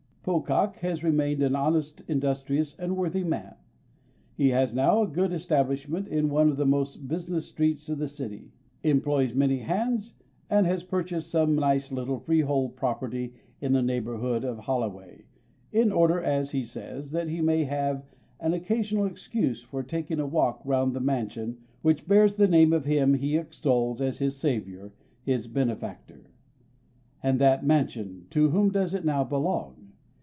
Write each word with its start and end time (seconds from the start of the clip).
Pocock 0.23 0.75
has 0.77 1.03
remained 1.03 1.41
an 1.41 1.55
honest, 1.55 2.07
industrious, 2.07 2.75
and 2.77 2.95
worthy 2.95 3.23
man. 3.23 3.55
He 4.35 4.49
has 4.49 4.75
now 4.75 5.01
a 5.01 5.07
good 5.07 5.33
establishment 5.33 6.07
in 6.07 6.29
one 6.29 6.47
of 6.49 6.57
the 6.57 6.65
most 6.65 7.07
business 7.07 7.47
streets 7.47 7.89
of 7.89 7.97
the 7.97 8.07
City, 8.07 8.51
employs 8.83 9.33
many 9.33 9.57
hands, 9.61 10.13
and 10.47 10.67
has 10.67 10.83
purchased 10.83 11.31
some 11.31 11.55
nice 11.55 11.91
little 11.91 12.19
freehold 12.19 12.75
property 12.75 13.33
in 13.61 13.73
the 13.73 13.81
neighbourhood 13.81 14.43
of 14.43 14.59
Holloway—in 14.59 15.91
order, 15.91 16.21
as 16.21 16.51
he 16.51 16.63
says, 16.63 17.09
that 17.09 17.27
he 17.27 17.41
may 17.41 17.63
have 17.63 18.05
an 18.39 18.53
occasional 18.53 19.07
excuse 19.07 19.63
for 19.63 19.81
taking 19.81 20.19
a 20.19 20.27
walk 20.27 20.61
round 20.63 20.93
the 20.93 20.99
mansion 20.99 21.57
which 21.81 22.07
bears 22.07 22.35
the 22.35 22.47
name 22.47 22.73
of 22.73 22.85
him 22.85 23.13
whom 23.13 23.19
he 23.19 23.37
extols 23.37 23.99
as 23.99 24.19
his 24.19 24.35
saviour—his 24.37 25.47
benefactor! 25.47 26.29
And 27.23 27.39
that 27.39 27.65
mansion—to 27.65 28.51
whom 28.51 28.69
does 28.71 28.93
it 28.93 29.03
now 29.03 29.23
belong? 29.23 29.77